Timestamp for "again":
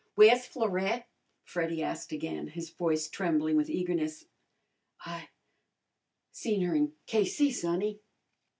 2.11-2.47